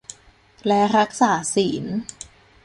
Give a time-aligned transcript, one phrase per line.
[0.67, 1.85] และรักษาศีล